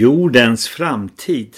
[0.00, 1.56] Jordens framtid.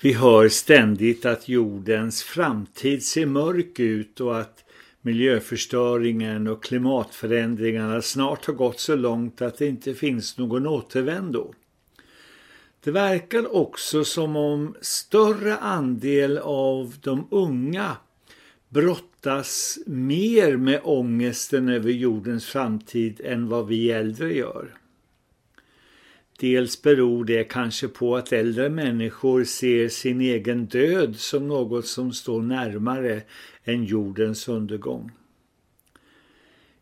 [0.00, 4.64] Vi hör ständigt att jordens framtid ser mörk ut och att
[5.00, 11.54] miljöförstöringen och klimatförändringarna snart har gått så långt att det inte finns någon återvändo.
[12.84, 17.96] Det verkar också som om större andel av de unga
[18.68, 24.85] brottas mer med ångesten över jordens framtid än vad vi äldre gör.
[26.38, 32.12] Dels beror det kanske på att äldre människor ser sin egen död som något som
[32.12, 33.22] står närmare
[33.64, 35.10] än jordens undergång.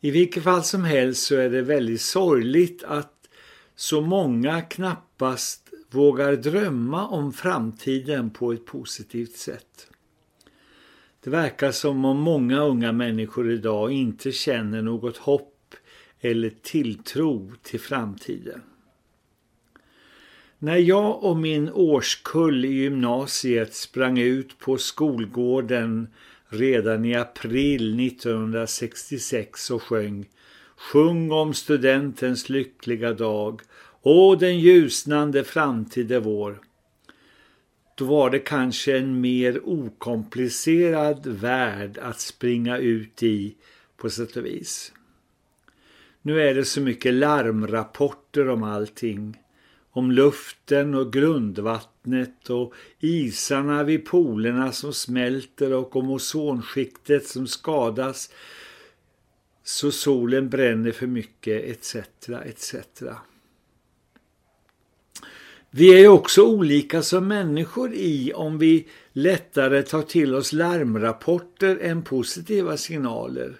[0.00, 3.28] I vilket fall som helst så är det väldigt sorgligt att
[3.76, 9.88] så många knappast vågar drömma om framtiden på ett positivt sätt.
[11.24, 15.74] Det verkar som om många unga människor idag inte känner något hopp
[16.20, 18.62] eller tilltro till framtiden.
[20.64, 26.08] När jag och min årskull i gymnasiet sprang ut på skolgården
[26.48, 30.28] redan i april 1966 och sjöng
[30.76, 33.60] Sjung om studentens lyckliga dag
[34.02, 36.60] och den ljusnande framtid är vår.
[37.94, 43.54] Då var det kanske en mer okomplicerad värld att springa ut i
[43.96, 44.92] på sätt och vis.
[46.22, 49.38] Nu är det så mycket larmrapporter om allting
[49.92, 58.30] om luften och grundvattnet och isarna vid polerna som smälter och om ozonskiktet som skadas
[59.64, 61.96] så solen bränner för mycket etc.
[62.44, 62.74] etc.
[65.70, 72.02] Vi är också olika som människor i om vi lättare tar till oss larmrapporter än
[72.02, 73.56] positiva signaler.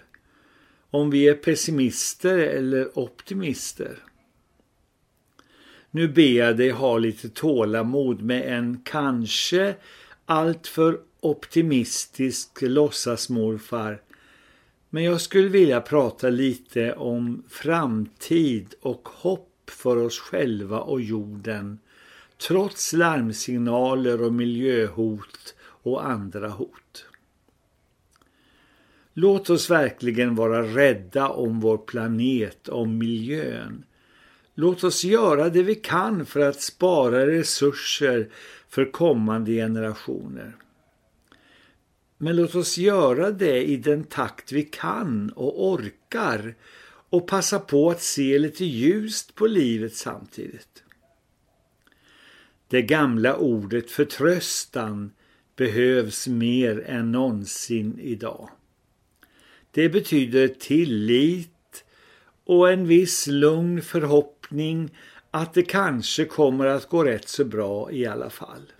[0.89, 3.97] Om vi är pessimister eller optimister.
[5.95, 9.75] Nu ber jag dig ha lite tålamod med en kanske
[10.25, 14.01] alltför optimistisk låtsasmorfar.
[14.89, 21.79] Men jag skulle vilja prata lite om framtid och hopp för oss själva och jorden
[22.47, 27.05] trots larmsignaler och miljöhot och andra hot.
[29.13, 33.85] Låt oss verkligen vara rädda om vår planet, om miljön.
[34.55, 38.29] Låt oss göra det vi kan för att spara resurser
[38.69, 40.55] för kommande generationer.
[42.17, 46.55] Men låt oss göra det i den takt vi kan och orkar
[47.09, 50.83] och passa på att se lite ljust på livet samtidigt.
[52.67, 55.11] Det gamla ordet förtröstan
[55.55, 58.49] behövs mer än någonsin idag.
[59.71, 61.52] Det betyder tillit
[62.45, 64.89] och en viss lugn förhoppning
[65.31, 68.71] att det kanske kommer att gå rätt så bra i alla fall.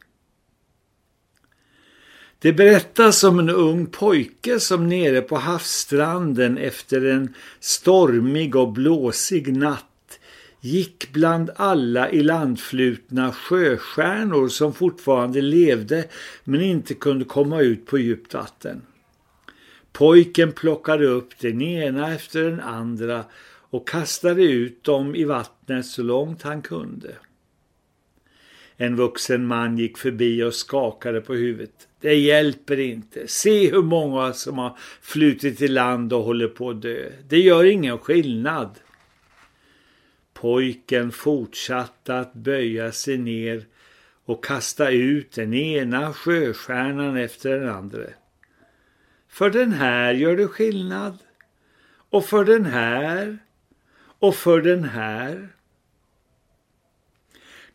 [2.40, 9.57] Det berättas om en ung pojke som nere på havsstranden efter en stormig och blåsig
[9.57, 10.19] natt
[10.62, 16.06] gick bland alla i landflutna sjöstjärnor som fortfarande levde
[16.44, 18.81] men inte kunde komma ut på djupt vatten.
[19.91, 23.23] Pojken plockade upp den ena efter den andra
[23.73, 27.16] och kastade ut dem i vattnet så långt han kunde.
[28.78, 31.88] En vuxen man gick förbi och skakade på huvudet.
[32.00, 33.28] Det hjälper inte.
[33.28, 37.11] Se hur många som har flutit i land och håller på att dö.
[37.28, 38.79] Det gör ingen skillnad.
[40.34, 43.66] Pojken fortsatte att böja sig ner
[44.25, 48.00] och kasta ut den ena sjöstjärnan efter den andra.
[49.28, 51.17] För den här gör det skillnad.
[52.09, 53.40] Och för den här
[54.23, 55.50] och för den här.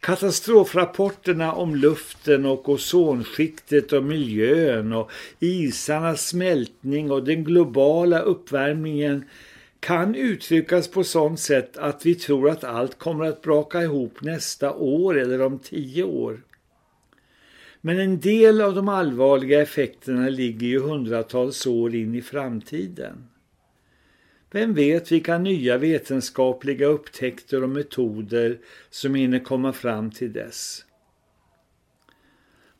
[0.01, 9.25] Katastrofrapporterna om luften och ozonskiktet och miljön och isarnas smältning och den globala uppvärmningen
[9.81, 14.75] kan uttryckas på sånt sätt att vi tror att allt kommer att braka ihop nästa
[14.75, 16.41] år eller om tio år.
[17.81, 23.29] Men en del av de allvarliga effekterna ligger ju hundratals år in i framtiden.
[24.51, 28.59] Vem vet vilka nya vetenskapliga upptäckter och metoder
[28.91, 30.85] som hinner komma fram till dess.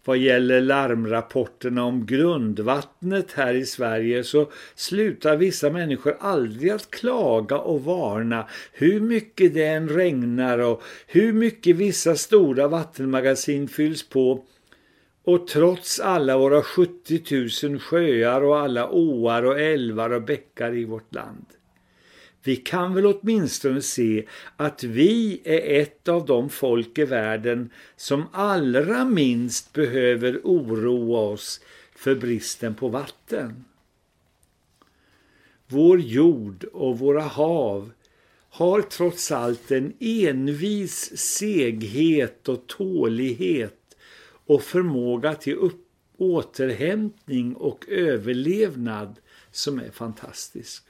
[0.05, 7.59] Vad gäller larmrapporterna om grundvattnet här i Sverige så slutar vissa människor aldrig att klaga
[7.59, 14.45] och varna hur mycket det än regnar och hur mycket vissa stora vattenmagasin fylls på
[15.25, 20.85] och trots alla våra 70 000 sjöar och alla åar och älvar och bäckar i
[20.85, 21.47] vårt land.
[22.43, 24.27] Vi kan väl åtminstone se
[24.57, 31.61] att vi är ett av de folk i världen som allra minst behöver oroa oss
[31.97, 33.65] för bristen på vatten.
[35.67, 37.91] Vår jord och våra hav
[38.51, 43.97] har trots allt en envis seghet och tålighet
[44.47, 45.85] och förmåga till upp
[46.19, 49.17] återhämtning och överlevnad
[49.51, 50.85] som är fantastisk.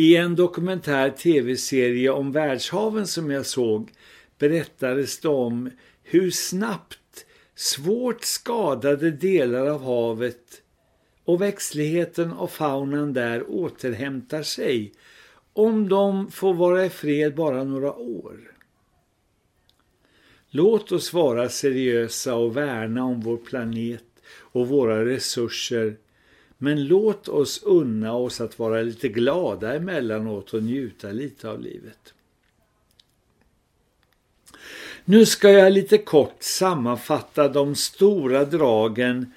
[0.00, 3.92] I en dokumentär tv-serie om världshaven som jag såg
[4.38, 5.70] berättades det om
[6.02, 10.62] hur snabbt svårt skadade delar av havet
[11.24, 14.92] och växtligheten och faunan där återhämtar sig
[15.52, 18.54] om de får vara i fred bara några år.
[20.50, 25.96] Låt oss vara seriösa och värna om vår planet och våra resurser
[26.58, 32.14] men låt oss unna oss att vara lite glada emellanåt och njuta lite av livet.
[35.04, 39.32] Nu ska jag lite kort sammanfatta de stora dragen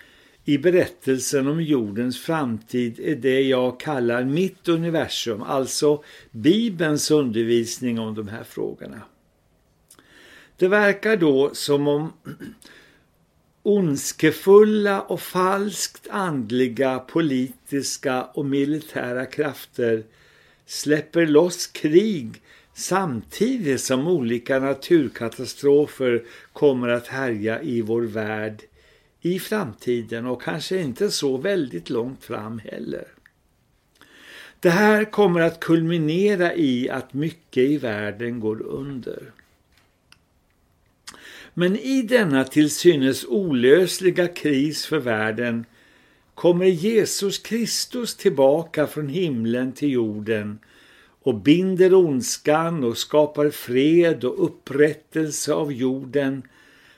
[0.46, 8.16] i berättelsen om jordens framtid är det jag kallar mitt universum, alltså Bibelns undervisning om
[8.16, 9.02] de här frågorna.
[10.58, 12.14] Det verkar då som om
[13.64, 20.04] ondskefulla och falskt andliga, politiska och militära krafter
[20.66, 22.42] släpper loss krig
[22.74, 26.24] samtidigt som olika naturkatastrofer
[26.54, 28.62] kommer att härja i vår värld
[29.22, 33.08] i framtiden och kanske inte så väldigt långt fram heller.
[34.60, 39.32] Det här kommer att kulminera i att mycket i världen går under.
[41.54, 45.66] Men i denna till synes olösliga kris för världen
[46.34, 50.60] kommer Jesus Kristus tillbaka från himlen till jorden
[51.24, 56.44] och binder ondskan och skapar fred och upprättelse av jorden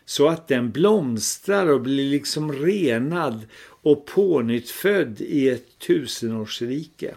[0.06, 7.16] så att den blomstrar och blir liksom renad och pånyttfödd i ett tusenårsrike.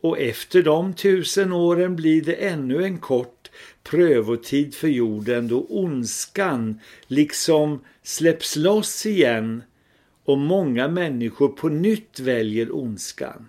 [0.00, 3.35] Och efter de tusen åren blir det ännu en kort
[3.90, 9.62] prövotid för jorden då ondskan liksom släpps loss igen
[10.24, 13.48] och många människor på nytt väljer ondskan.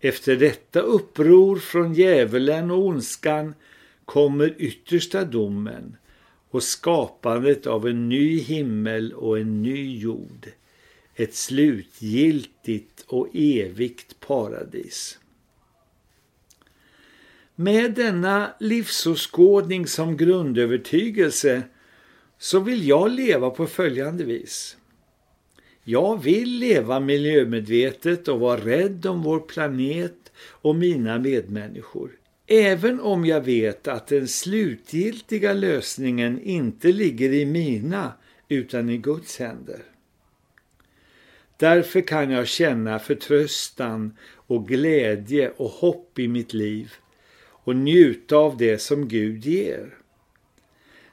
[0.00, 3.54] Efter detta uppror från djävulen och ondskan
[4.04, 5.96] kommer yttersta domen
[6.50, 10.48] och skapandet av en ny himmel och en ny jord.
[11.14, 15.18] Ett slutgiltigt och evigt paradis.
[17.60, 21.62] Med denna livsåskådning som grundövertygelse
[22.38, 24.76] så vill jag leva på följande vis.
[25.84, 32.10] Jag vill leva miljömedvetet och vara rädd om vår planet och mina medmänniskor.
[32.46, 38.12] Även om jag vet att den slutgiltiga lösningen inte ligger i mina
[38.48, 39.82] utan i Guds händer.
[41.56, 46.92] Därför kan jag känna förtröstan och glädje och hopp i mitt liv
[47.64, 49.94] och njuta av det som Gud ger.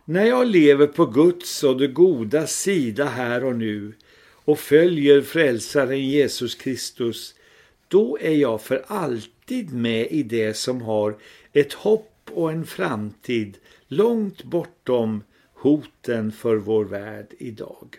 [0.05, 3.93] När jag lever på Guds och det goda sida här och nu
[4.29, 7.35] och följer frälsaren Jesus Kristus,
[7.87, 11.17] då är jag för alltid med i det som har
[11.53, 15.23] ett hopp och en framtid långt bortom
[15.53, 17.95] hoten för vår värld idag.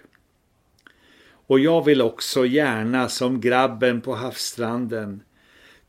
[1.49, 5.23] Och jag vill också gärna som grabben på havsstranden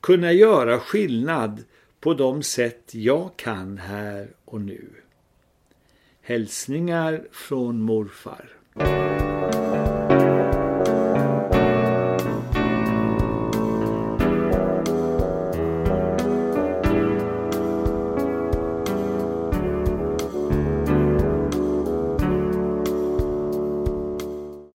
[0.01, 1.63] kunna göra skillnad
[1.99, 4.89] på de sätt jag kan här och nu.
[6.21, 8.49] Hälsningar från morfar.